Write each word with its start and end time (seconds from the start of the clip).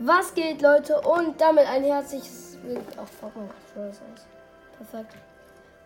Was 0.00 0.32
geht, 0.32 0.62
Leute? 0.62 1.00
Und 1.00 1.40
damit 1.40 1.66
ein 1.66 1.82
herzliches 1.82 2.56
Willkommen. 2.62 3.50
Aus. 3.76 4.00
Perfekt. 4.76 5.16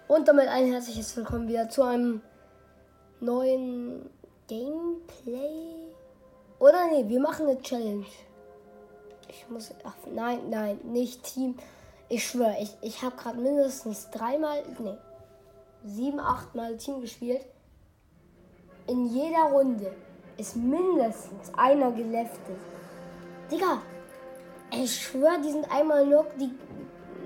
Und 0.06 0.28
damit 0.28 0.48
ein 0.48 0.70
herzliches 0.70 1.16
Willkommen 1.16 1.48
wieder 1.48 1.70
zu 1.70 1.83
einem 1.83 2.20
neuen 3.20 4.10
Gameplay. 4.48 5.94
Oder 6.58 6.88
nee, 6.88 7.08
wir 7.08 7.20
machen 7.20 7.46
eine 7.46 7.62
Challenge. 7.62 8.04
Ich 9.29 9.48
muss. 9.48 9.73
Ach, 9.83 9.95
nein, 10.13 10.51
nein, 10.51 10.79
nicht 10.85 11.23
Team. 11.23 11.57
Ich 12.11 12.27
schwöre, 12.27 12.57
ich, 12.61 12.77
ich 12.83 13.03
habe 13.03 13.17
gerade 13.17 13.39
mindestens 13.39 14.11
dreimal. 14.11 14.63
Nee. 14.79 14.99
Sieben, 15.87 16.21
achtmal 16.21 16.77
Team 16.77 17.01
gespielt. 17.01 17.47
In 18.87 19.07
jeder 19.07 19.45
Runde 19.45 19.91
ist 20.37 20.55
mindestens 20.55 21.51
einer 21.55 21.91
geleftet. 21.93 22.59
Digga, 23.51 23.81
ich 24.73 25.02
schwöre, 25.02 25.41
die 25.45 25.50
sind 25.50 25.70
einmal 25.70 26.06
noch. 26.06 26.27
Die. 26.38 26.51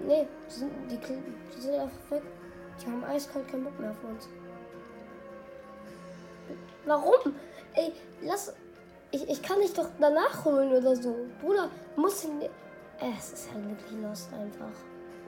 Nee, 0.07 0.27
die 0.49 0.53
sind, 0.53 0.73
die, 0.91 0.99
die 0.99 1.61
sind 1.61 1.75
einfach 1.75 2.11
weg. 2.11 2.23
Die 2.81 2.87
haben 2.87 3.05
eiskalt 3.05 3.49
keinen 3.49 3.65
Bock 3.65 3.79
mehr 3.79 3.91
auf 3.91 4.05
uns. 4.05 4.29
Warum? 6.85 7.35
Ey, 7.75 7.93
lass. 8.23 8.53
Ich, 9.11 9.29
ich 9.29 9.43
kann 9.43 9.61
dich 9.61 9.73
doch 9.73 9.89
danach 10.01 10.45
holen 10.45 10.73
oder 10.73 10.95
so. 10.97 11.17
Bruder, 11.41 11.71
muss 11.97 12.25
ich. 12.25 12.31
nicht. 12.31 12.51
Es 12.99 13.33
ist 13.33 13.53
halt 13.53 13.69
wirklich 13.69 14.01
lost 14.03 14.33
einfach. 14.33 14.73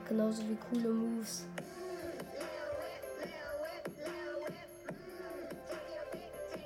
Genauso 0.08 0.42
wie 0.42 0.56
coole 0.70 0.88
Moves. 0.88 1.46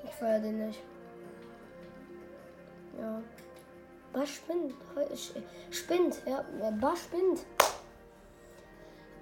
Ich 0.04 0.10
feier 0.12 0.38
den 0.38 0.66
nicht. 0.66 0.80
Ja. 2.98 3.20
Was 4.12 4.28
spinnt? 4.28 4.74
Spinnt, 5.70 6.22
ja. 6.26 6.44
Was 6.80 7.00
spinnt? 7.00 7.40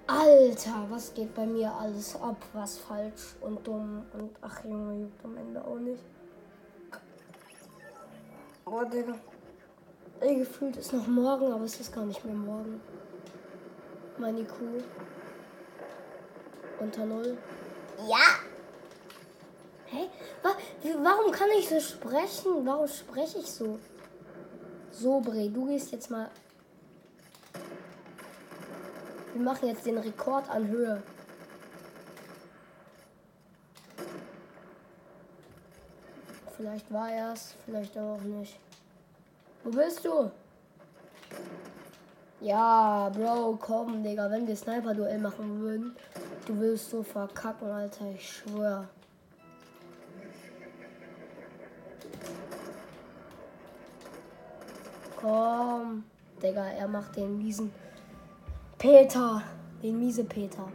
Alter, 0.07 0.85
was 0.89 1.13
geht 1.13 1.33
bei 1.33 1.45
mir 1.45 1.71
alles 1.73 2.15
ab? 2.15 2.35
Was 2.51 2.77
falsch 2.79 3.35
und 3.39 3.65
dumm 3.65 4.05
und 4.13 4.35
ach 4.41 4.63
Junge, 4.65 5.03
juckt 5.03 5.23
am 5.23 5.37
Ende 5.37 5.63
auch 5.63 5.79
nicht. 5.79 6.03
Oh, 8.65 8.83
Digga. 8.83 9.15
Ey, 10.19 10.35
gefühlt 10.35 10.75
ist 10.77 10.93
noch 10.93 11.07
morgen, 11.07 11.51
aber 11.51 11.63
es 11.63 11.79
ist 11.79 11.93
gar 11.93 12.05
nicht 12.05 12.23
mehr 12.25 12.35
morgen. 12.35 12.81
Meine 14.17 14.43
Kuh. 14.43 14.83
Unter 16.79 17.05
Null. 17.05 17.37
Ja! 18.07 18.39
Hä? 19.85 20.09
Hey, 20.81 20.95
warum 21.01 21.31
kann 21.31 21.49
ich 21.57 21.69
so 21.69 21.79
sprechen? 21.79 22.65
Warum 22.65 22.87
spreche 22.87 23.39
ich 23.39 23.49
so? 23.49 23.79
So, 25.01 25.19
Bre, 25.19 25.49
du 25.49 25.65
gehst 25.65 25.91
jetzt 25.91 26.11
mal. 26.11 26.29
Wir 29.33 29.41
machen 29.41 29.67
jetzt 29.67 29.83
den 29.83 29.97
Rekord 29.97 30.47
an 30.47 30.67
Höhe. 30.67 31.01
Vielleicht 36.55 36.93
war 36.93 37.11
er 37.11 37.33
es, 37.33 37.55
vielleicht 37.65 37.97
auch 37.97 38.21
nicht. 38.21 38.59
Wo 39.63 39.71
bist 39.71 40.05
du? 40.05 40.29
Ja, 42.39 43.09
Bro, 43.09 43.57
komm, 43.59 44.03
Digga, 44.03 44.29
wenn 44.29 44.45
wir 44.45 44.55
Sniper-Duell 44.55 45.17
machen 45.17 45.61
würden, 45.61 45.95
du 46.45 46.59
willst 46.59 46.91
so 46.91 47.01
verkacken, 47.01 47.71
Alter, 47.71 48.05
ich 48.13 48.37
schwör. 48.37 48.87
Komm. 55.21 56.03
Digga, 56.41 56.65
er 56.65 56.87
macht 56.87 57.15
den 57.15 57.37
miesen 57.37 57.71
Peter. 58.77 59.43
Den 59.83 59.99
miese 59.99 60.23
Peter. 60.23 60.67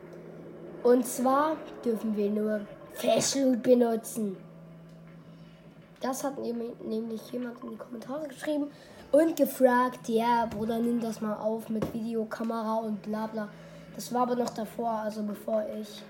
Und 0.82 1.04
zwar 1.06 1.56
dürfen 1.84 2.16
wir 2.16 2.30
nur 2.30 2.60
Flashloot 2.94 3.62
benutzen. 3.62 4.36
Das 6.00 6.22
hat 6.22 6.38
nämlich 6.38 7.32
jemand 7.32 7.62
in 7.64 7.70
die 7.70 7.76
Kommentare 7.76 8.28
geschrieben 8.28 8.70
und 9.10 9.36
gefragt, 9.36 10.08
ja, 10.08 10.46
Bruder, 10.46 10.78
nimm 10.78 11.00
das 11.00 11.20
mal 11.20 11.34
auf 11.34 11.68
mit 11.68 11.92
Videokamera 11.92 12.76
und 12.76 13.02
bla 13.02 13.26
bla. 13.26 13.48
Das 13.94 14.12
war 14.12 14.22
aber 14.22 14.36
noch 14.36 14.50
davor, 14.50 14.90
also 14.90 15.22
bevor 15.22 15.64
ich. 15.80 16.02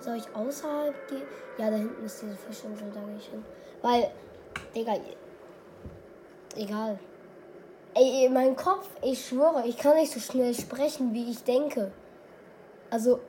Soll 0.00 0.16
ich 0.16 0.34
außerhalb 0.34 1.08
gehen? 1.08 1.22
Ja, 1.56 1.70
da 1.70 1.76
hinten 1.76 2.04
ist 2.04 2.20
diese 2.20 2.36
Fischinsel, 2.36 2.88
da 2.92 3.00
gehe 3.00 3.16
ich 3.16 3.28
hin. 3.28 3.44
Weil, 3.80 4.10
Digga, 4.74 4.94
egal. 6.56 6.98
Ey, 7.94 8.28
mein 8.30 8.56
Kopf, 8.56 8.88
ich 9.02 9.26
schwöre, 9.26 9.66
ich 9.66 9.76
kann 9.76 9.96
nicht 9.96 10.12
so 10.12 10.20
schnell 10.20 10.54
sprechen, 10.54 11.12
wie 11.12 11.30
ich 11.30 11.44
denke. 11.44 11.92
Also, 12.90 13.20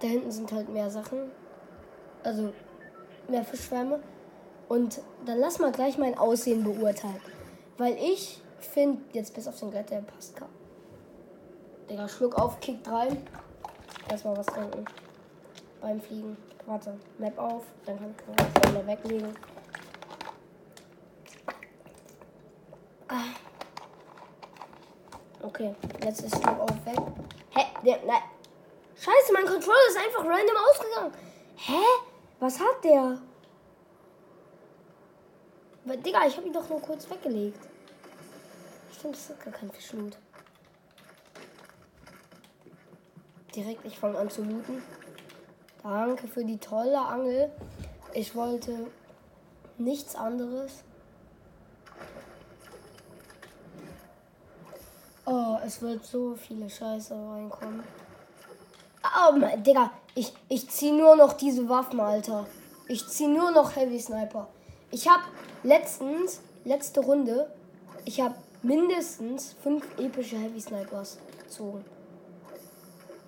da 0.00 0.08
hinten 0.08 0.30
sind 0.30 0.50
halt 0.52 0.68
mehr 0.68 0.90
Sachen. 0.90 1.30
Also, 2.24 2.52
mehr 3.28 3.44
Fischschwärme. 3.44 4.00
Und 4.68 5.00
dann 5.24 5.38
lass 5.38 5.60
mal 5.60 5.70
gleich 5.70 5.98
mein 5.98 6.18
Aussehen 6.18 6.64
beurteilen. 6.64 7.20
Weil 7.78 7.96
ich 7.96 8.42
finde, 8.58 9.02
jetzt 9.12 9.34
bis 9.34 9.46
auf 9.46 9.58
den 9.60 9.70
der 9.70 9.82
passt 9.82 10.36
kaum. 10.36 10.48
Digga, 11.88 12.08
Schluck 12.08 12.34
auf, 12.34 12.58
kickt 12.58 12.88
rein. 12.88 13.24
Erstmal 14.10 14.36
was 14.36 14.46
trinken. 14.46 14.84
Beim 15.80 16.00
Fliegen. 16.00 16.36
Warte, 16.66 16.98
Map 17.18 17.38
auf, 17.38 17.62
dann 17.84 17.96
kann 17.96 18.10
ich 18.10 18.60
das 18.60 18.72
wieder 18.72 18.86
weglegen. 18.86 19.28
Okay, 25.58 25.74
jetzt 26.04 26.20
ist 26.20 26.34
du 26.34 26.48
auch 26.50 26.68
weg. 26.84 26.98
Hä? 27.54 27.64
Der, 27.82 27.98
nein. 28.04 28.22
Scheiße, 28.94 29.32
mein 29.32 29.46
Controller 29.46 29.88
ist 29.88 29.96
einfach 29.96 30.22
random 30.22 30.56
ausgegangen. 30.70 31.12
Hä? 31.56 31.82
Was 32.40 32.60
hat 32.60 32.84
der? 32.84 33.18
Digga, 35.86 36.26
ich 36.26 36.36
habe 36.36 36.46
ihn 36.46 36.52
doch 36.52 36.68
nur 36.68 36.82
kurz 36.82 37.08
weggelegt. 37.08 37.58
Stimmt, 38.92 39.14
das 39.14 39.30
ist 39.30 39.40
gar 39.42 39.54
kein 39.54 39.70
Fischloot. 39.70 40.18
Direkt, 43.54 43.82
ich 43.86 43.98
fange 43.98 44.18
an 44.18 44.28
zu 44.28 44.42
looten. 44.42 44.82
Danke 45.82 46.28
für 46.28 46.44
die 46.44 46.58
tolle 46.58 46.98
Angel. 46.98 47.50
Ich 48.12 48.34
wollte 48.34 48.90
nichts 49.78 50.16
anderes. 50.16 50.84
Oh, 55.28 55.55
es 55.66 55.82
wird 55.82 56.04
so 56.04 56.36
viele 56.36 56.70
Scheiße 56.70 57.12
reinkommen. 57.12 57.82
Oh, 59.02 59.32
mein, 59.36 59.62
Digga, 59.64 59.90
ich, 60.14 60.32
ich 60.48 60.70
zieh 60.70 60.92
nur 60.92 61.16
noch 61.16 61.32
diese 61.32 61.68
Waffen, 61.68 61.98
Alter. 61.98 62.46
Ich 62.86 63.06
zieh 63.08 63.26
nur 63.26 63.50
noch 63.50 63.74
Heavy 63.74 63.98
Sniper. 63.98 64.46
Ich 64.92 65.08
hab 65.08 65.22
letztens, 65.64 66.40
letzte 66.64 67.00
Runde, 67.00 67.50
ich 68.04 68.20
hab 68.20 68.36
mindestens 68.62 69.54
fünf 69.54 69.84
epische 69.98 70.36
Heavy 70.36 70.60
Snipers 70.60 71.18
gezogen. 71.42 71.84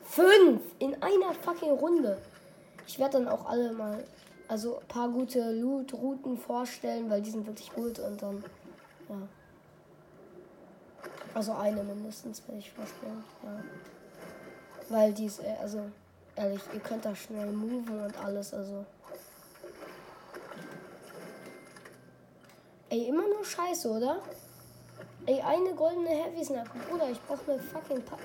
Fünf 0.04 0.62
in 0.78 0.94
einer 1.02 1.34
fucking 1.42 1.72
Runde. 1.72 2.18
Ich 2.86 2.98
werde 3.00 3.18
dann 3.18 3.28
auch 3.28 3.46
alle 3.46 3.72
mal, 3.72 4.04
also 4.46 4.78
ein 4.78 4.86
paar 4.86 5.08
gute 5.08 5.52
Loot-Routen 5.52 6.38
vorstellen, 6.38 7.10
weil 7.10 7.20
die 7.20 7.30
sind 7.30 7.46
wirklich 7.46 7.72
gut 7.72 7.98
und 7.98 8.22
dann, 8.22 8.44
ja. 9.08 9.16
Also 11.38 11.52
eine 11.52 11.84
mindestens, 11.84 12.42
werde 12.48 12.58
ich 12.58 12.72
vorstellen. 12.72 13.22
Ja. 13.44 13.62
Weil 14.88 15.12
die 15.12 15.26
ist, 15.26 15.38
äh, 15.38 15.54
also 15.60 15.88
ehrlich, 16.34 16.60
ihr 16.74 16.80
könnt 16.80 17.04
da 17.04 17.14
schnell 17.14 17.52
moven 17.52 18.00
und 18.06 18.18
alles, 18.18 18.52
also. 18.52 18.84
Ey, 22.88 23.06
immer 23.06 23.22
nur 23.22 23.44
Scheiße, 23.44 23.88
oder? 23.88 24.18
Ey, 25.26 25.40
eine 25.40 25.74
goldene 25.76 26.08
Heavy 26.08 26.44
Snap. 26.44 26.68
Bruder, 26.88 27.08
ich 27.08 27.22
brauche 27.22 27.52
eine 27.52 27.62
fucking 27.62 28.02
pa 28.02 28.18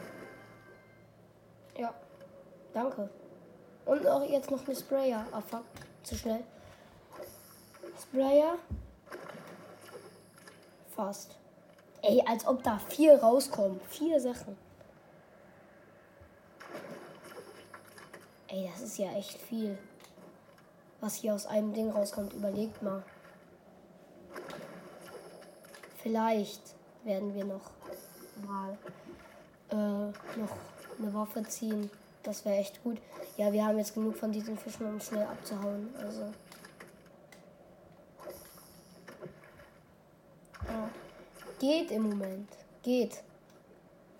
Ja. 1.78 1.94
Danke. 2.74 3.12
Und 3.86 4.08
auch 4.08 4.28
jetzt 4.28 4.50
noch 4.50 4.66
eine 4.66 4.76
Sprayer. 4.76 5.28
Ah, 5.32 5.42
fuck. 5.42 5.66
Zu 6.02 6.16
schnell. 6.16 6.44
Sprayer. 8.02 8.56
Fast. 10.96 11.43
Ey, 12.04 12.22
als 12.28 12.46
ob 12.46 12.62
da 12.64 12.78
vier 12.80 13.16
rauskommen. 13.16 13.80
Vier 13.90 14.20
Sachen. 14.20 14.58
Ey, 18.50 18.70
das 18.72 18.82
ist 18.82 18.98
ja 18.98 19.10
echt 19.14 19.38
viel. 19.38 19.78
Was 21.00 21.16
hier 21.16 21.34
aus 21.34 21.46
einem 21.46 21.74
Ding 21.74 21.90
rauskommt, 21.90 22.34
überlegt 22.34 22.84
mal. 22.84 23.04
Vielleicht 26.02 26.62
werden 27.06 27.34
wir 27.34 27.46
noch 27.46 27.72
mal 28.46 28.78
äh, 29.72 30.08
noch 30.38 30.58
eine 31.00 31.14
Waffe 31.14 31.44
ziehen. 31.44 31.90
Das 32.24 32.44
wäre 32.44 32.58
echt 32.58 32.84
gut. 32.84 32.98
Ja, 33.38 33.54
wir 33.54 33.66
haben 33.66 33.78
jetzt 33.78 33.94
genug 33.94 34.18
von 34.18 34.34
diesen 34.34 34.58
Fischen, 34.58 34.86
um 34.86 35.00
schnell 35.00 35.24
abzuhauen. 35.24 35.96
Also. 35.98 36.34
Geht 41.64 41.92
im 41.92 42.10
Moment. 42.10 42.50
Geht. 42.82 43.24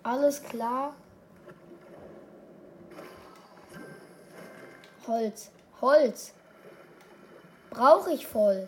Alles 0.02 0.42
klar. 0.42 0.94
Holz. 5.06 5.50
Holz. 5.82 6.32
Brauche 7.68 8.12
ich 8.12 8.26
voll. 8.26 8.66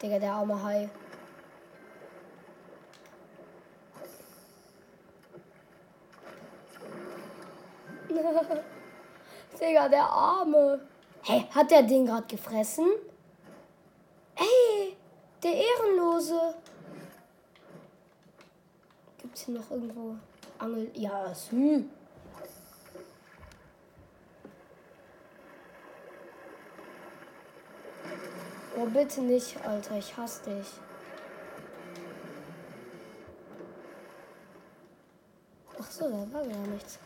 Digga, 0.00 0.18
der 0.18 0.32
arme 0.32 0.62
Hai. 0.62 0.88
Digga, 9.60 9.86
der 9.90 10.04
Arme. 10.04 10.80
Hey, 11.24 11.46
hat 11.54 11.70
der 11.70 11.82
den 11.82 12.06
gerade 12.06 12.26
gefressen? 12.26 12.86
Der 15.44 15.52
Ehrenlose. 15.52 16.54
Gibt's 19.18 19.42
hier 19.42 19.54
noch 19.56 19.70
irgendwo 19.70 20.16
Angel? 20.58 20.90
Ja, 20.94 21.34
Sü. 21.34 21.84
Oh, 28.74 28.86
bitte 28.86 29.20
nicht, 29.20 29.62
Alter. 29.66 29.98
Ich 29.98 30.16
hasse 30.16 30.50
dich. 30.50 30.66
Ach 35.78 35.90
so, 35.90 36.08
da 36.08 36.32
war 36.32 36.42
ja 36.46 36.56
nichts. 36.56 36.98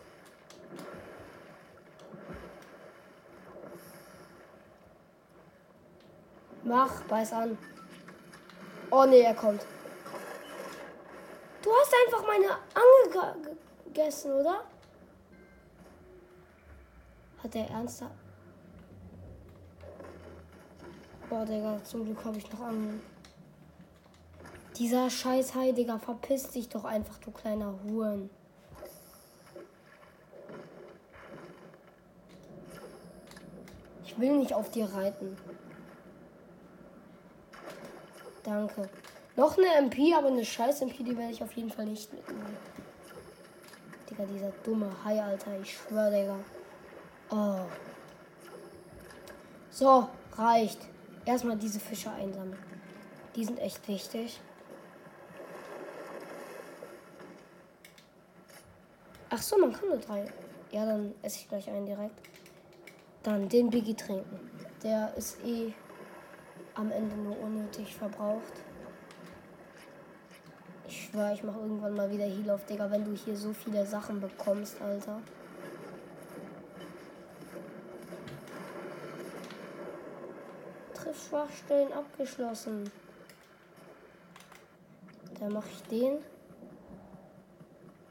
Mach, 6.62 7.02
beiß 7.02 7.32
an. 7.32 7.58
Oh 8.90 9.04
nee, 9.04 9.20
er 9.20 9.34
kommt. 9.34 9.64
Du 11.62 11.70
hast 11.70 11.94
einfach 12.06 12.26
meine 12.26 12.56
Angel 12.74 13.56
gegessen, 13.84 14.32
oder? 14.32 14.64
Hat 17.42 17.54
er 17.54 17.68
ernsthaft? 17.70 18.14
Boah, 21.28 21.44
Digga, 21.44 21.78
zum 21.84 22.06
Glück 22.06 22.24
habe 22.24 22.38
ich 22.38 22.50
noch 22.50 22.60
Angeln. 22.60 23.02
Dieser 24.76 25.10
scheiß 25.10 25.52
Digga, 25.76 25.98
verpiss 25.98 26.50
dich 26.50 26.68
doch 26.70 26.84
einfach, 26.84 27.18
du 27.18 27.30
kleiner 27.30 27.74
Huren. 27.84 28.30
Ich 34.04 34.18
will 34.18 34.38
nicht 34.38 34.54
auf 34.54 34.70
dir 34.70 34.86
reiten. 34.90 35.36
Danke. 38.48 38.88
Noch 39.36 39.58
eine 39.58 39.74
MP, 39.74 40.14
aber 40.14 40.28
eine 40.28 40.42
scheiß 40.42 40.80
MP, 40.80 41.02
die 41.04 41.16
werde 41.18 41.32
ich 41.32 41.42
auf 41.42 41.52
jeden 41.52 41.70
Fall 41.70 41.84
nicht 41.84 42.10
mitnehmen. 42.10 42.56
Digga, 44.08 44.24
dieser 44.24 44.50
dumme 44.64 44.90
Hai, 45.04 45.22
Alter. 45.22 45.60
Ich 45.60 45.76
schwöre, 45.76 46.10
Digga. 46.10 46.38
Oh. 47.30 47.66
So, 49.70 50.08
reicht. 50.32 50.78
Erstmal 51.26 51.58
diese 51.58 51.78
Fische 51.78 52.10
einsammeln. 52.10 52.58
Die 53.36 53.44
sind 53.44 53.58
echt 53.58 53.86
wichtig. 53.86 54.40
Ach 59.28 59.42
so, 59.42 59.58
man 59.58 59.74
kann 59.74 59.90
nur 59.90 59.98
drei. 59.98 60.24
Ja, 60.72 60.86
dann 60.86 61.14
esse 61.20 61.40
ich 61.40 61.48
gleich 61.50 61.68
einen 61.68 61.84
direkt. 61.84 62.18
Dann 63.22 63.46
den 63.50 63.68
Biggie 63.68 63.94
trinken. 63.94 64.50
Der 64.82 65.14
ist 65.18 65.36
eh 65.44 65.74
am 66.78 66.90
Ende 66.90 67.16
nur 67.16 67.38
unnötig 67.40 67.94
verbraucht. 67.94 68.62
Ich 70.86 71.06
schwöre, 71.06 71.34
ich 71.34 71.42
mache 71.42 71.58
irgendwann 71.58 71.94
mal 71.94 72.10
wieder 72.10 72.24
Heal 72.24 72.50
auf, 72.50 72.64
Digga, 72.64 72.90
wenn 72.90 73.04
du 73.04 73.12
hier 73.12 73.36
so 73.36 73.52
viele 73.52 73.84
Sachen 73.84 74.20
bekommst, 74.20 74.80
Alter. 74.80 75.20
Schwachstellen 81.28 81.92
abgeschlossen. 81.92 82.90
Dann 85.38 85.52
mache 85.52 85.68
ich 85.70 85.82
den. 85.88 86.18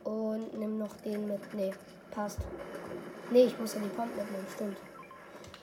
Und 0.03 0.57
nimm 0.57 0.77
noch 0.77 0.95
den 0.97 1.27
mit. 1.27 1.53
Nee, 1.53 1.73
passt. 2.11 2.39
Nee, 3.31 3.45
ich 3.45 3.59
muss 3.59 3.73
ja 3.73 3.79
die 3.79 3.89
Pump 3.89 4.15
mitnehmen, 4.15 4.45
stimmt. 4.53 4.77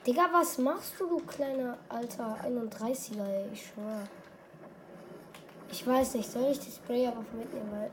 Digga, 0.05 0.29
was 0.31 0.59
machst 0.59 0.93
du, 0.99 1.07
du 1.07 1.17
kleiner 1.25 1.79
alter 1.89 2.37
31er, 2.43 3.25
ey? 3.25 3.49
Ich 3.51 3.65
schwör. 3.65 4.07
Ich 5.71 5.87
weiß 5.87 6.13
nicht, 6.13 6.31
soll 6.31 6.51
ich 6.51 6.59
die 6.59 6.69
Spray 6.69 7.07
aber 7.07 7.25
mitnehmen, 7.35 7.71
weil 7.71 7.89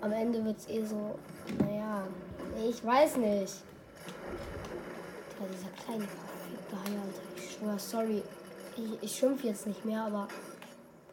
am 0.00 0.12
Ende 0.12 0.44
wird 0.44 0.58
es 0.58 0.68
eh 0.68 0.84
so, 0.84 1.16
naja, 1.60 2.02
ich 2.68 2.84
weiß 2.84 3.18
nicht. 3.18 3.54
Digga, 5.30 5.46
dieser 5.52 5.70
kleine 5.84 6.08
verfickte 6.08 6.76
Hai, 6.76 6.98
Alter. 6.98 7.22
Ich 7.36 7.52
schwör, 7.52 7.78
sorry. 7.78 8.22
Ich, 8.76 9.02
ich 9.02 9.16
schimpf 9.16 9.44
jetzt 9.44 9.68
nicht 9.68 9.84
mehr, 9.84 10.02
aber 10.02 10.26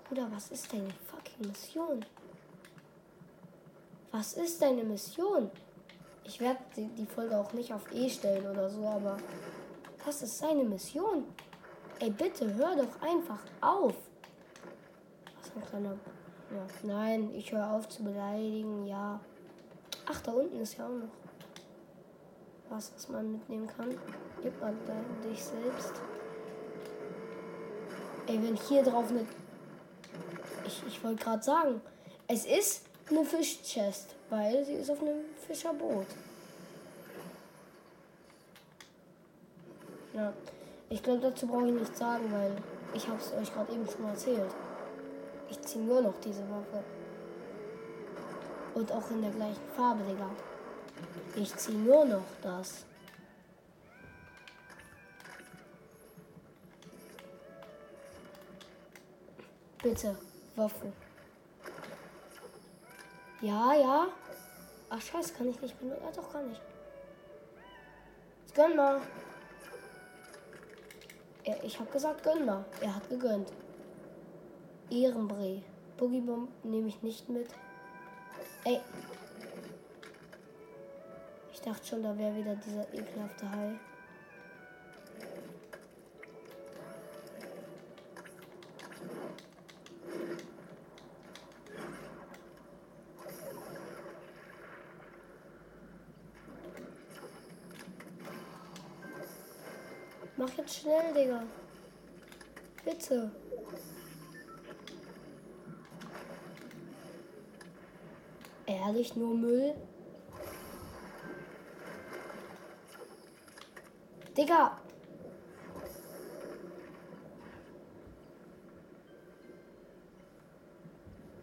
Bruder, 0.10 0.28
was 0.34 0.50
ist 0.50 0.74
deine 0.74 0.90
fucking 1.12 1.50
Mission? 1.50 2.04
Was 4.12 4.34
ist 4.34 4.60
deine 4.60 4.84
Mission? 4.84 5.52
Ich 6.24 6.40
werde 6.40 6.60
die, 6.76 6.88
die 6.88 7.06
Folge 7.06 7.38
auch 7.38 7.54
nicht 7.54 7.72
auf 7.72 7.84
E 7.94 8.10
stellen 8.10 8.48
oder 8.48 8.70
so, 8.72 8.88
aber 8.88 9.18
das 10.06 10.22
ist 10.22 10.40
seine 10.40 10.64
Mission. 10.64 11.26
Ey, 12.00 12.10
bitte 12.10 12.54
hör 12.56 12.76
doch 12.76 13.02
einfach 13.02 13.40
auf. 13.62 13.96
Was 15.42 15.56
ein 15.56 15.66
kleiner. 15.70 15.98
Ja, 16.52 16.66
nein, 16.84 17.32
ich 17.34 17.52
höre 17.52 17.72
auf 17.72 17.88
zu 17.88 18.04
beleidigen, 18.04 18.86
ja. 18.86 19.20
Ach, 20.06 20.22
da 20.22 20.32
unten 20.32 20.60
ist 20.60 20.78
ja 20.78 20.86
auch 20.86 20.90
noch 20.90 21.10
was, 22.70 22.92
was 22.96 23.10
man 23.10 23.32
mitnehmen 23.34 23.68
kann. 23.68 23.90
Gib 24.42 24.60
da 24.60 24.72
dich 25.30 25.44
selbst. 25.44 25.94
Ey, 28.28 28.42
wenn 28.42 28.56
hier 28.56 28.84
drauf 28.84 29.10
eine. 29.10 29.26
Ich, 30.66 30.84
ich 30.88 31.04
wollte 31.04 31.24
gerade 31.24 31.44
sagen, 31.44 31.82
es 32.28 32.46
ist 32.46 32.86
eine 33.10 33.24
Fischchest, 33.24 34.16
weil 34.30 34.64
sie 34.66 34.74
ist 34.74 34.90
auf 34.90 35.02
einem 35.02 35.26
Fischerboot. 35.48 36.08
Ja, 40.14 40.34
ich 40.90 41.02
glaube, 41.02 41.22
dazu 41.22 41.48
brauche 41.48 41.68
ich 41.68 41.74
nichts 41.74 41.98
sagen, 41.98 42.32
weil 42.32 42.56
ich 42.94 43.08
habe 43.08 43.18
es 43.20 43.34
euch 43.34 43.54
gerade 43.54 43.72
eben 43.72 43.88
schon 43.88 44.06
erzählt. 44.06 44.52
Ich 45.50 45.62
ziehe 45.62 45.84
nur 45.84 46.02
noch 46.02 46.14
diese 46.24 46.42
Waffe. 46.50 46.84
Und 48.74 48.92
auch 48.92 49.10
in 49.12 49.22
der 49.22 49.32
gleichen 49.32 49.62
Farbe, 49.76 50.04
Digga. 50.04 50.30
Ich 51.36 51.56
ziehe 51.56 51.78
nur 51.78 52.06
noch 52.06 52.24
das. 52.42 52.86
Bitte, 59.82 60.16
Waffe. 60.56 60.92
Ja, 63.42 63.74
ja. 63.74 64.08
Ach, 64.90 65.02
scheiße, 65.02 65.34
kann 65.34 65.50
ich 65.50 65.60
nicht 65.62 65.80
benutzen. 65.80 66.04
Ja, 66.04 66.12
doch, 66.12 66.32
kann 66.32 66.52
ich. 66.52 66.62
Gönn 68.54 68.76
mal. 68.76 69.02
Ich 71.64 71.80
habe 71.80 71.92
gesagt, 71.92 72.24
gönn 72.24 72.46
mal. 72.46 72.66
Er 72.82 72.96
hat 72.96 73.10
gegönnt. 73.10 73.52
Ehrenbree. 74.90 75.62
Boogiebomb 75.98 76.50
nehme 76.64 76.88
ich 76.88 77.02
nicht 77.02 77.30
mit. 77.30 77.50
Ey. 78.64 78.80
Ich 81.54 81.62
dachte 81.62 81.86
schon, 81.86 82.04
da 82.04 82.18
wäre 82.18 82.36
wieder 82.36 82.56
dieser 82.56 82.92
ekelhafte 82.94 83.50
Hai. 83.52 83.80
Mach 100.42 100.58
jetzt 100.58 100.78
schnell, 100.78 101.14
Digga. 101.14 101.44
Bitte. 102.84 103.30
Ehrlich, 108.66 109.16
nur 109.16 109.36
Müll? 109.36 109.76
Digga. 114.36 114.80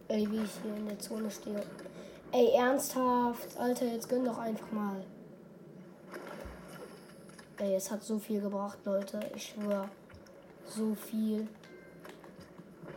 Ey, 0.09 0.29
wie 0.29 0.43
ich 0.43 0.51
hier 0.61 0.75
in 0.75 0.87
der 0.89 0.99
Zone 0.99 1.31
stehe. 1.31 1.63
Ey, 2.33 2.51
ernsthaft. 2.53 3.57
Alter, 3.57 3.85
jetzt 3.85 4.09
gönn 4.09 4.25
doch 4.25 4.39
einfach 4.39 4.69
mal. 4.73 5.05
Ey, 7.61 7.75
es 7.75 7.91
hat 7.91 8.01
so 8.01 8.17
viel 8.17 8.39
gebracht, 8.39 8.77
Leute. 8.85 9.19
Ich 9.35 9.47
schwöre. 9.47 9.89
So 10.65 10.95
viel. 10.95 11.45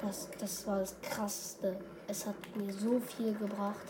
Das, 0.00 0.28
das 0.38 0.64
war 0.68 0.78
das 0.78 0.94
Krasseste. 1.00 1.76
Es 2.06 2.24
hat 2.24 2.36
mir 2.54 2.72
so 2.72 3.00
viel 3.00 3.34
gebracht. 3.34 3.80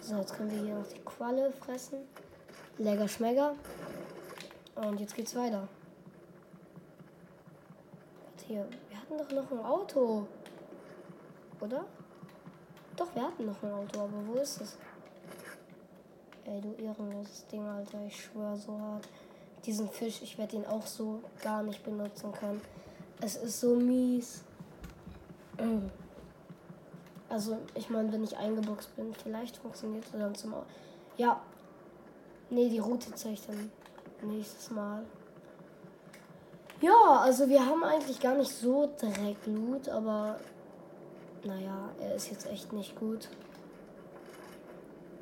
So, 0.00 0.16
jetzt 0.16 0.34
können 0.34 0.50
wir 0.50 0.62
hier 0.62 0.74
noch 0.76 0.86
die 0.86 1.00
Qualle 1.04 1.52
fressen. 1.52 1.98
Lecker 2.78 3.06
Schmecker. 3.06 3.54
Und 4.76 4.98
jetzt 4.98 5.14
geht's 5.14 5.36
weiter. 5.36 5.68
Hier, 8.46 8.66
hatten 9.10 9.18
doch 9.18 9.42
noch 9.42 9.50
ein 9.50 9.64
Auto. 9.64 10.26
Oder? 11.60 11.84
Doch, 12.96 13.14
wir 13.14 13.22
hatten 13.22 13.46
noch 13.46 13.62
ein 13.62 13.72
Auto, 13.72 14.00
aber 14.00 14.26
wo 14.26 14.34
ist 14.34 14.60
es? 14.60 14.76
Ey, 16.44 16.60
du 16.60 16.72
ehrenloses 16.74 17.46
Ding, 17.46 17.66
Alter. 17.66 18.04
Ich 18.06 18.24
schwöre 18.24 18.56
so 18.56 18.78
hart. 18.78 19.08
Diesen 19.64 19.88
Fisch, 19.88 20.22
ich 20.22 20.38
werde 20.38 20.56
ihn 20.56 20.64
auch 20.64 20.86
so 20.86 21.20
gar 21.42 21.62
nicht 21.62 21.84
benutzen 21.84 22.32
können. 22.32 22.60
Es 23.20 23.36
ist 23.36 23.60
so 23.60 23.74
mies. 23.76 24.42
Also, 27.28 27.58
ich 27.76 27.88
meine, 27.88 28.12
wenn 28.12 28.24
ich 28.24 28.36
eingeboxt 28.36 28.96
bin, 28.96 29.14
vielleicht 29.14 29.56
funktioniert 29.56 30.04
es 30.04 30.10
dann 30.10 30.34
zum. 30.34 30.52
Ja. 31.16 31.40
Nee, 32.48 32.68
die 32.68 32.80
Route 32.80 33.14
zeige 33.14 33.34
ich 33.34 33.46
dann 33.46 33.70
nächstes 34.20 34.68
Mal. 34.72 35.04
Ja, 36.80 37.20
also 37.20 37.48
wir 37.48 37.64
haben 37.64 37.84
eigentlich 37.84 38.20
gar 38.20 38.34
nicht 38.34 38.50
so 38.50 38.86
direkt 38.86 39.46
Loot, 39.46 39.88
aber 39.90 40.40
naja, 41.44 41.90
er 42.00 42.14
ist 42.14 42.30
jetzt 42.30 42.46
echt 42.50 42.72
nicht 42.72 42.98
gut. 42.98 43.28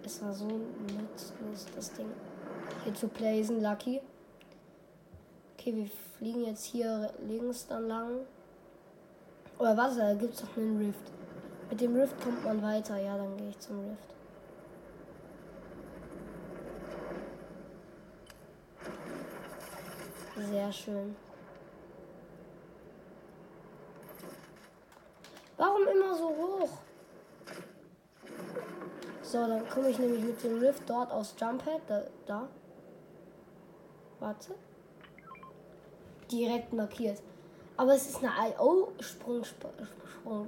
Es 0.05 0.23
war 0.23 0.33
so 0.33 0.47
nutzlos, 0.47 1.67
das 1.75 1.93
Ding 1.95 2.07
hier 2.85 2.95
zu 2.95 3.09
plaisen, 3.09 3.61
Lucky. 3.61 4.01
Okay, 5.59 5.75
wir 5.75 5.91
fliegen 6.17 6.45
jetzt 6.45 6.65
hier 6.65 7.13
links 7.27 7.67
dann 7.67 7.89
lang. 7.89 8.21
Oder 9.59 9.77
was? 9.77 9.97
Da 9.97 10.15
gibt 10.15 10.35
es 10.35 10.41
doch 10.43 10.57
einen 10.57 10.79
Rift. 10.79 11.13
Mit 11.71 11.81
dem 11.81 11.97
Rift 11.97 12.21
kommt 12.23 12.45
man 12.45 12.63
weiter. 12.63 12.97
Ja, 12.97 13.17
dann 13.19 13.37
gehe 13.37 13.51
ich 13.51 13.59
zum 13.59 13.81
Rift. 13.81 14.15
Sehr 20.51 20.73
schön. 20.73 21.17
Warum 25.57 25.89
immer 25.89 26.15
so 26.17 26.29
hoch? 26.29 26.71
So, 29.31 29.47
dann 29.47 29.69
komme 29.69 29.91
ich 29.91 29.99
nämlich 29.99 30.25
mit 30.25 30.43
dem 30.43 30.59
Rift 30.59 30.89
dort 30.89 31.13
aus 31.13 31.35
Jumphead. 31.39 31.83
Da, 31.87 32.03
da. 32.25 32.49
Warte. 34.21 34.55
Direkt 36.33 36.73
markiert. 36.73 37.21
Aber 37.77 37.95
es 37.95 38.09
ist 38.09 38.25
eine 38.25 38.31
IO-Sprung, 38.53 39.45
Sprung, 39.45 40.47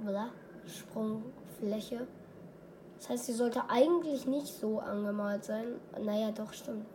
Sprungfläche. 0.65 2.07
Das 2.97 3.09
heißt, 3.09 3.25
sie 3.27 3.33
sollte 3.33 3.69
eigentlich 3.69 4.25
nicht 4.25 4.47
so 4.47 4.79
angemalt 4.79 5.45
sein. 5.45 5.79
Naja, 6.03 6.31
doch, 6.31 6.51
stimmt. 6.51 6.87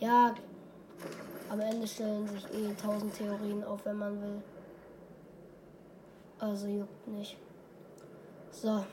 Ja, 0.00 0.34
am 1.48 1.60
Ende 1.60 1.86
stellen 1.86 2.28
sich 2.28 2.44
eh 2.52 2.74
tausend 2.74 3.14
Theorien 3.14 3.64
auf, 3.64 3.86
wenn 3.86 3.96
man 3.96 4.20
will. 4.20 4.42
Also 6.38 6.66
juckt 6.66 7.08
nicht. 7.08 7.38
So, 8.50 8.84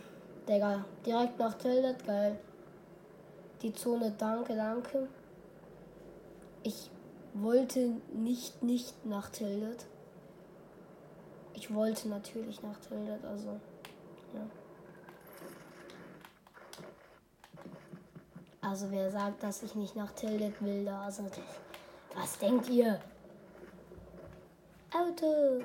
Digga, 0.47 0.85
direkt 1.05 1.37
nach 1.39 1.55
Tildet, 1.55 2.05
geil. 2.05 2.39
Die 3.61 3.73
Zone, 3.73 4.13
danke, 4.17 4.55
danke. 4.55 5.07
Ich 6.63 6.89
wollte 7.33 7.93
nicht 8.13 8.63
nicht 8.63 9.05
nach 9.05 9.29
Tildet. 9.29 9.85
Ich 11.53 11.73
wollte 11.73 12.07
natürlich 12.07 12.61
nach 12.61 12.79
Tildet, 12.79 13.25
also 13.25 13.59
ja. 14.33 14.41
Also 18.61 18.91
wer 18.91 19.09
sagt, 19.11 19.43
dass 19.43 19.63
ich 19.63 19.75
nicht 19.75 19.95
nach 19.95 20.11
Tildet 20.11 20.61
will, 20.61 20.85
da 20.85 21.01
also 21.01 21.23
was 22.15 22.37
denkt 22.37 22.69
ihr? 22.69 22.99
Auto. 24.93 25.61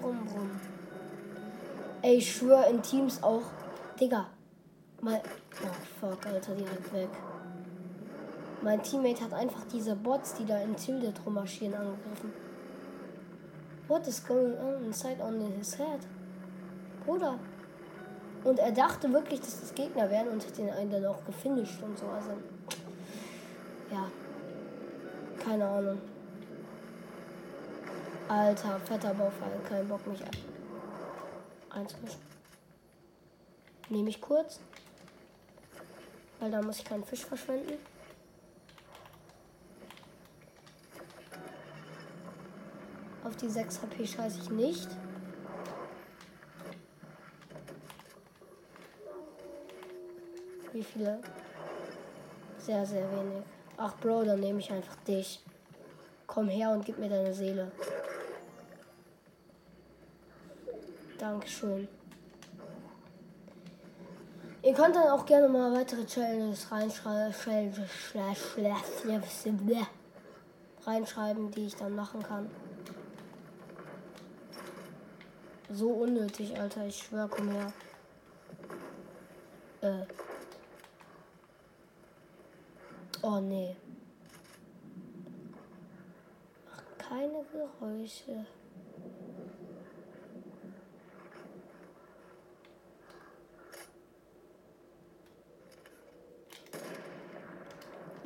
Brumm 0.00 0.24
brumm. 0.24 0.50
Ey, 2.02 2.16
ich 2.16 2.36
schwöre 2.36 2.70
in 2.70 2.82
Teams 2.82 3.22
auch. 3.22 3.42
Digga. 4.00 4.26
Mal. 5.00 5.20
Oh 5.62 5.66
fuck, 6.00 6.26
Alter, 6.26 6.54
direkt 6.54 6.92
weg. 6.92 7.08
Mein 8.62 8.82
Teammate 8.82 9.24
hat 9.24 9.34
einfach 9.34 9.64
diese 9.72 9.94
Bots, 9.94 10.34
die 10.34 10.46
da 10.46 10.58
in 10.58 10.76
Tilde 10.76 11.12
drum 11.12 11.34
marschieren, 11.34 11.74
angegriffen. 11.74 12.32
What 13.88 14.06
is 14.08 14.24
going 14.26 14.56
on 14.58 14.84
inside 14.84 15.22
on 15.22 15.40
his 15.58 15.78
head? 15.78 16.00
Bruder. 17.04 17.38
Und 18.44 18.58
er 18.58 18.72
dachte 18.72 19.12
wirklich, 19.12 19.40
dass 19.40 19.60
das 19.60 19.74
Gegner 19.74 20.10
wären 20.10 20.28
und 20.28 20.44
hat 20.44 20.56
den 20.56 20.70
einen 20.70 20.90
dann 20.90 21.06
auch 21.06 21.24
gefinisht 21.24 21.82
und 21.82 21.98
so. 21.98 22.06
Also, 22.06 22.30
ja. 23.90 24.06
Keine 25.42 25.66
Ahnung. 25.66 25.98
Alter, 28.28 28.80
fetter 28.80 29.14
Baufall. 29.14 29.60
Kein 29.68 29.86
Bock 29.86 30.04
mich 30.06 30.20
einzumischen. 31.70 32.20
Nehme 33.88 34.08
ich 34.08 34.20
kurz. 34.20 34.60
Weil 36.40 36.50
da 36.50 36.60
muss 36.60 36.78
ich 36.78 36.84
keinen 36.84 37.04
Fisch 37.04 37.24
verschwenden. 37.24 37.78
Auf 43.24 43.36
die 43.36 43.48
6 43.48 43.82
HP 43.82 44.06
scheiße 44.06 44.38
ich 44.40 44.50
nicht. 44.50 44.88
Wie 50.72 50.82
viele? 50.82 51.20
Sehr, 52.58 52.84
sehr 52.84 53.10
wenig. 53.12 53.44
Ach, 53.76 53.94
Bro, 53.96 54.24
dann 54.24 54.40
nehme 54.40 54.58
ich 54.58 54.70
einfach 54.70 54.96
dich. 54.96 55.42
Komm 56.26 56.48
her 56.48 56.70
und 56.70 56.84
gib 56.84 56.98
mir 56.98 57.08
deine 57.08 57.32
Seele. 57.32 57.70
Dankeschön. 61.26 61.88
Ihr 64.62 64.74
könnt 64.74 64.94
dann 64.94 65.08
auch 65.08 65.26
gerne 65.26 65.48
mal 65.48 65.72
weitere 65.72 66.06
Challenges 66.06 66.70
reinschreiben, 70.86 71.50
die 71.50 71.66
ich 71.66 71.74
dann 71.74 71.96
machen 71.96 72.22
kann. 72.22 72.48
So 75.68 75.88
unnötig, 75.88 76.56
Alter. 76.60 76.86
Ich 76.86 76.96
schwör, 76.96 77.28
komm 77.28 77.50
her. 77.50 77.72
Äh. 79.80 80.06
Oh, 83.22 83.40
nee. 83.40 83.74
Mach 86.70 86.84
keine 86.98 87.44
Geräusche. 87.50 88.46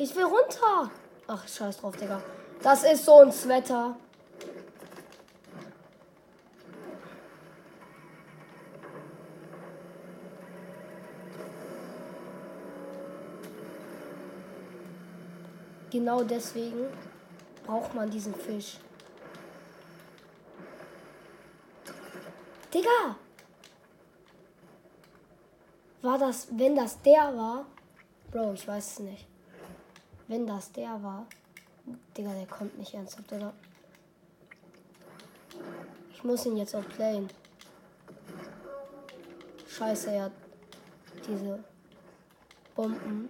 Ich 0.02 0.16
will 0.16 0.24
runter. 0.24 0.90
Ach, 1.26 1.46
scheiß 1.46 1.76
drauf, 1.76 1.94
Digga. 1.94 2.22
Das 2.62 2.84
ist 2.84 3.04
so 3.04 3.18
ein 3.18 3.28
Wetter. 3.48 3.94
Genau 15.90 16.22
deswegen 16.22 16.86
braucht 17.66 17.94
man 17.94 18.08
diesen 18.10 18.34
Fisch. 18.34 18.78
Digga! 22.72 23.16
War 26.00 26.16
das, 26.16 26.48
wenn 26.52 26.74
das 26.74 27.02
der 27.02 27.36
war? 27.36 27.66
Bro, 28.30 28.54
ich 28.54 28.66
weiß 28.66 28.92
es 28.92 28.98
nicht. 29.00 29.30
Wenn 30.30 30.46
das 30.46 30.70
der 30.70 31.02
war. 31.02 31.26
Digga, 32.16 32.32
der 32.32 32.46
kommt 32.46 32.78
nicht 32.78 32.94
ernsthaft, 32.94 33.32
oder? 33.32 33.52
Ich 36.12 36.22
muss 36.22 36.46
ihn 36.46 36.56
jetzt 36.56 36.72
auch 36.76 36.88
playen. 36.88 37.28
Scheiße, 39.66 40.12
er 40.12 40.24
hat 40.26 40.32
diese 41.26 41.58
Bomben. 42.76 43.28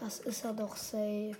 Das 0.00 0.20
ist 0.20 0.44
er 0.46 0.54
doch 0.54 0.74
safe. 0.74 1.36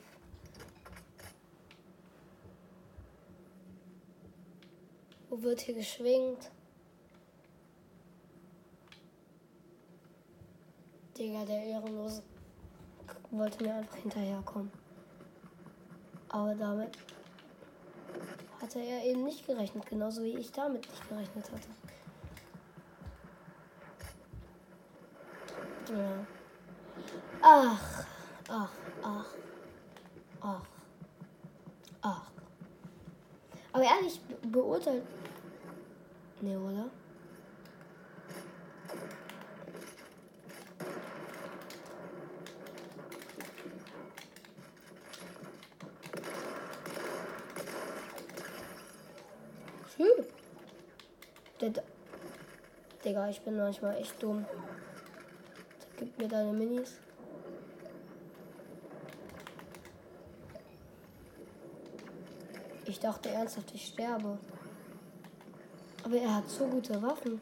Wird 5.43 5.61
hier 5.61 5.75
geschwingt? 5.75 6.51
Digga, 11.17 11.45
der 11.45 11.65
Ehrenlose 11.65 12.23
wollte 13.31 13.65
mir 13.65 13.75
einfach 13.75 13.97
hinterherkommen. 13.97 14.71
Aber 16.29 16.55
damit 16.55 16.97
hatte 18.61 18.81
er 18.81 19.05
eben 19.05 19.25
nicht 19.25 19.47
gerechnet, 19.47 19.87
genauso 19.87 20.23
wie 20.23 20.37
ich 20.37 20.53
damit 20.53 20.89
nicht 20.89 21.09
gerechnet 21.09 21.51
hatte. 21.51 21.69
Ja. 25.93 26.27
Ach, 27.41 28.05
ach, 28.49 28.73
ach, 29.03 29.35
ach, 30.41 30.63
ach. 32.03 32.31
Aber 33.73 33.85
ehrlich, 33.85 34.21
beurteilt. 34.43 35.05
Nee, 36.41 36.57
oder? 36.57 36.89
Hm. 49.97 50.25
Digga, 53.05 53.29
ich 53.29 53.41
bin 53.41 53.57
manchmal 53.57 53.97
echt 53.97 54.23
dumm. 54.23 54.47
Gib 55.99 56.17
mir 56.19 56.29
deine 56.29 56.53
Minis. 56.53 57.01
Ich 62.85 63.01
dachte 63.01 63.29
ernsthaft, 63.29 63.75
ich 63.75 63.87
sterbe. 63.87 64.39
Aber 66.09 66.17
er 66.17 66.37
hat 66.37 66.49
so 66.49 66.67
gute 66.67 67.03
Waffen. 67.03 67.39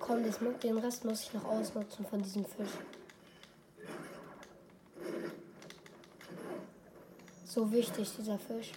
Komm, 0.00 0.24
das, 0.24 0.40
den 0.60 0.78
Rest 0.78 1.04
muss 1.04 1.22
ich 1.22 1.32
noch 1.34 1.44
ausnutzen 1.44 2.04
von 2.04 2.20
diesem 2.20 2.44
Fisch. 2.46 2.72
So 7.44 7.70
wichtig, 7.70 8.12
dieser 8.18 8.40
Fisch. 8.40 8.72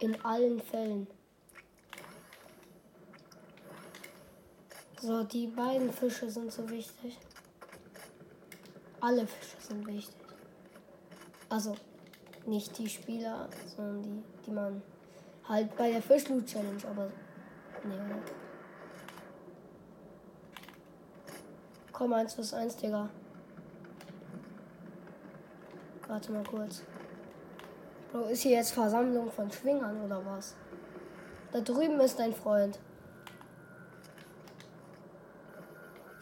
In 0.00 0.22
allen 0.22 0.60
Fällen. 0.60 1.06
So, 5.00 5.24
die 5.24 5.46
beiden 5.46 5.90
Fische 5.94 6.28
sind 6.28 6.52
so 6.52 6.68
wichtig. 6.68 7.16
Alle 9.00 9.26
Fische 9.26 9.56
sind 9.60 9.86
wichtig. 9.86 10.26
Also, 11.48 11.74
nicht 12.46 12.76
die 12.78 12.88
Spieler, 12.88 13.48
sondern 13.76 14.02
die, 14.02 14.22
die 14.44 14.50
man 14.50 14.82
halt 15.44 15.76
bei 15.76 15.92
der 15.92 16.02
Fischloot 16.02 16.46
Challenge, 16.46 16.82
aber 16.90 17.10
nee? 17.84 17.94
Komm, 21.92 22.12
eins 22.12 22.34
plus 22.34 22.54
eins, 22.54 22.76
Digga. 22.76 23.08
Warte 26.06 26.32
mal 26.32 26.44
kurz. 26.44 26.82
Bro, 28.10 28.28
ist 28.28 28.42
hier 28.42 28.52
jetzt 28.52 28.72
Versammlung 28.72 29.30
von 29.30 29.50
Schwingern 29.50 30.00
oder 30.02 30.24
was? 30.24 30.54
Da 31.52 31.60
drüben 31.60 32.00
ist 32.00 32.18
dein 32.18 32.34
Freund. 32.34 32.78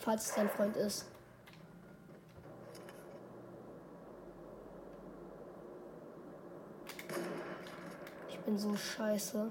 Falls 0.00 0.26
es 0.26 0.34
dein 0.34 0.48
Freund 0.50 0.76
ist. 0.76 1.06
Bin 8.46 8.56
so 8.56 8.76
scheiße. 8.76 9.50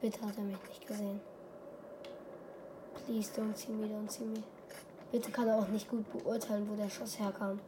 Bitte 0.00 0.22
hat 0.22 0.38
er 0.38 0.44
mich 0.44 0.56
nicht 0.68 0.86
gesehen. 0.86 1.20
Please 2.94 3.30
don't 3.36 3.54
see 3.54 3.72
me, 3.72 3.86
don't 3.86 4.10
see 4.10 4.24
me. 4.24 4.42
Bitte 5.12 5.30
kann 5.30 5.46
er 5.46 5.58
auch 5.58 5.68
nicht 5.68 5.88
gut 5.88 6.10
beurteilen, 6.10 6.66
wo 6.68 6.74
der 6.74 6.88
Schuss 6.88 7.18
herkam. 7.18 7.60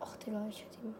Ach, 0.00 0.16
Digga, 0.16 0.46
ich 0.48 0.64
hätte 0.64 0.78
ihn. 0.82 0.94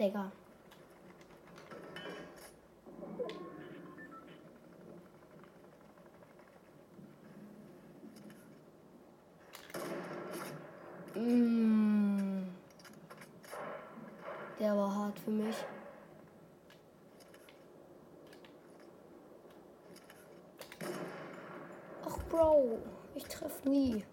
Digga. 0.00 0.32
Mm. 11.14 12.44
Der 14.60 14.76
war 14.76 14.94
hart 14.94 15.18
für 15.18 15.30
mich. 15.30 15.56
Ach, 22.06 22.18
Bro, 22.28 22.78
ich 23.14 23.24
treffe 23.24 23.66
nie. 23.66 24.04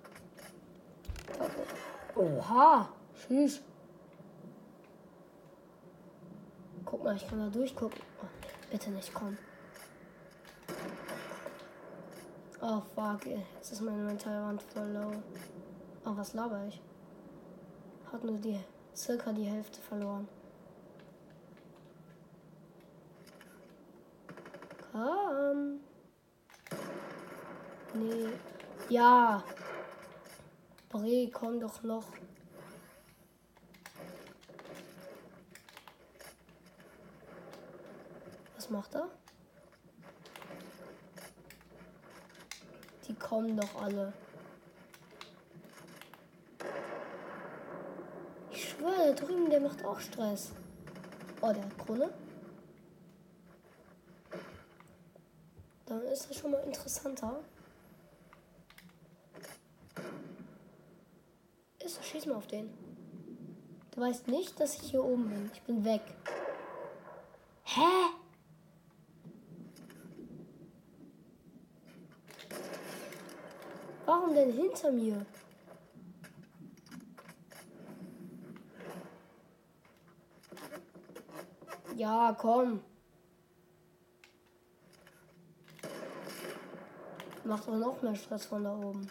Oha, 2.15 2.87
tschüss. 3.13 3.61
Guck 6.85 7.03
mal, 7.03 7.17
ich 7.17 7.27
kann 7.27 7.39
da 7.39 7.49
durchgucken. 7.49 8.01
Oh, 8.23 8.27
bitte 8.71 8.89
nicht 8.91 9.13
kommen. 9.13 9.37
Oh 12.61 12.81
fuck, 12.95 13.25
jetzt 13.25 13.73
ist 13.73 13.81
meine 13.81 14.01
Mentalwand 14.03 14.63
voll 14.63 14.87
low. 14.87 15.11
Oh, 16.05 16.15
was 16.15 16.33
laber 16.33 16.65
ich? 16.69 16.81
Hat 18.13 18.23
nur 18.23 18.37
die 18.37 18.57
circa 18.95 19.33
die 19.33 19.43
Hälfte 19.43 19.81
verloren. 19.81 20.27
Komm. 24.97 25.79
Nee. 27.93 28.29
Ja. 28.89 29.43
Bre, 30.89 31.29
komm 31.31 31.59
doch 31.59 31.83
noch. 31.83 32.05
Was 38.55 38.69
macht 38.71 38.95
er? 38.95 39.07
Die 43.07 43.13
kommen 43.13 43.55
doch 43.55 43.83
alle. 43.83 44.13
Ich 48.49 48.69
schwöre, 48.69 49.13
da 49.13 49.25
drüben, 49.25 49.51
der 49.51 49.59
macht 49.59 49.85
auch 49.85 49.99
Stress. 49.99 50.53
Oh, 51.41 51.53
der 51.53 51.63
hat 51.63 51.77
Krone. 51.77 52.09
Dann 55.87 55.96
ist 56.11 56.29
das 56.29 56.37
schon 56.37 56.51
mal 56.51 56.63
interessanter. 56.63 57.39
Ist, 61.83 62.03
schieß 62.03 62.25
mal 62.25 62.35
auf 62.35 62.47
den. 62.47 62.69
Du 63.91 64.01
weißt 64.01 64.27
nicht, 64.27 64.59
dass 64.59 64.75
ich 64.75 64.91
hier 64.91 65.03
oben 65.03 65.29
bin. 65.29 65.49
Ich 65.53 65.61
bin 65.63 65.83
weg. 65.83 66.01
Hä? 67.63 67.81
Warum 74.05 74.33
denn 74.33 74.51
hinter 74.53 74.91
mir? 74.91 75.25
Ja, 81.95 82.37
komm. 82.39 82.81
Macht 87.47 87.65
doch 87.65 87.75
noch 87.75 88.01
mehr 88.01 88.13
Stress 88.13 88.45
von 88.45 88.61
da 88.61 88.75
oben. 88.75 89.09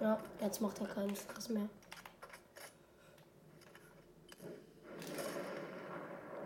Ja, 0.00 0.18
jetzt 0.40 0.60
macht 0.60 0.80
er 0.80 0.88
keinen 0.88 1.14
Stress 1.14 1.48
mehr. 1.50 1.68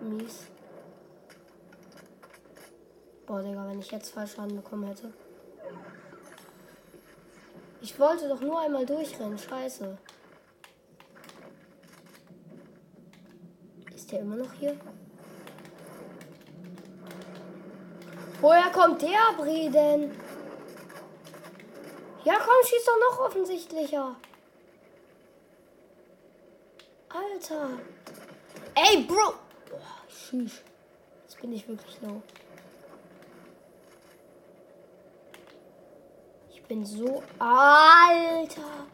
Mies. 0.02 0.48
Boah, 3.24 3.40
Digga, 3.40 3.66
wenn 3.66 3.78
ich 3.78 3.90
jetzt 3.90 4.12
zwei 4.12 4.26
Schaden 4.26 4.56
bekommen 4.56 4.84
hätte. 4.84 5.25
Ich 7.86 8.00
wollte 8.00 8.28
doch 8.28 8.40
nur 8.40 8.58
einmal 8.58 8.84
durchrennen. 8.84 9.38
Scheiße. 9.38 9.96
Ist 13.94 14.10
der 14.10 14.18
immer 14.22 14.34
noch 14.34 14.52
hier? 14.54 14.76
Woher 18.40 18.72
kommt 18.72 19.02
der 19.02 19.36
Breden? 19.36 20.10
Ja, 22.24 22.34
komm, 22.44 22.64
schieß 22.64 22.84
doch 22.86 22.98
noch 22.98 23.20
offensichtlicher. 23.20 24.16
Alter. 27.08 27.68
Ey, 28.74 29.04
Bro. 29.04 29.34
Boah, 29.70 30.02
tschüss. 30.08 30.60
Jetzt 31.22 31.40
bin 31.40 31.52
ich 31.52 31.68
wirklich 31.68 32.00
low. 32.02 32.20
Bin 36.68 36.84
so. 36.84 37.22
Alter. 37.38 38.86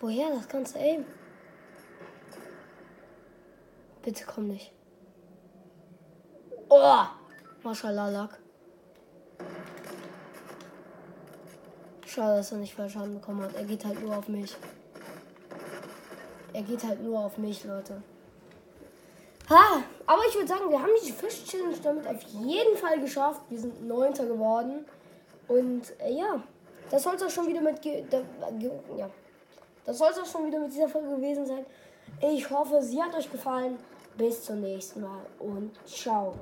Woher 0.00 0.30
das 0.30 0.48
ganze 0.48 0.78
Aim? 0.78 1.04
Bitte 4.02 4.24
komm 4.24 4.48
nicht. 4.48 4.72
Oh! 6.68 7.04
Mashallah. 7.62 8.28
Schade, 12.06 12.36
dass 12.36 12.52
er 12.52 12.58
nicht 12.58 12.74
voll 12.74 12.88
Schaden 12.88 13.14
bekommen 13.14 13.42
hat. 13.42 13.54
Er 13.56 13.64
geht 13.64 13.84
halt 13.84 14.00
nur 14.00 14.16
auf 14.16 14.28
mich. 14.28 14.56
Er 16.52 16.62
geht 16.62 16.84
halt 16.84 17.02
nur 17.02 17.18
auf 17.18 17.36
mich, 17.36 17.64
Leute. 17.64 18.02
Ha, 19.50 19.82
aber 20.06 20.22
ich 20.28 20.34
würde 20.34 20.48
sagen, 20.48 20.70
wir 20.70 20.80
haben 20.80 20.90
die 21.04 21.12
Fisch-Challenge 21.12 21.76
damit 21.82 22.06
auf 22.06 22.22
jeden 22.22 22.76
Fall 22.76 23.00
geschafft. 23.00 23.42
Wir 23.48 23.58
sind 23.58 23.86
Neunter 23.86 24.26
geworden. 24.26 24.84
Und 25.48 25.92
äh, 26.00 26.12
ja, 26.12 26.42
das 26.90 27.02
soll 27.02 27.14
es 27.14 27.22
auch 27.22 27.30
schon 27.30 27.48
wieder 27.48 27.60
mit. 27.60 27.84
Da, 28.10 28.18
ja, 28.96 29.10
das 29.84 29.98
soll 29.98 30.10
es 30.10 30.18
auch 30.18 30.26
schon 30.26 30.46
wieder 30.46 30.58
mit 30.58 30.72
dieser 30.72 30.88
Folge 30.88 31.16
gewesen 31.16 31.46
sein. 31.46 31.64
Ich 32.20 32.48
hoffe, 32.50 32.82
sie 32.82 33.02
hat 33.02 33.14
euch 33.14 33.30
gefallen. 33.30 33.78
Bis 34.16 34.44
zum 34.44 34.62
nächsten 34.62 35.02
Mal 35.02 35.26
und 35.38 35.72
ciao. 35.86 36.34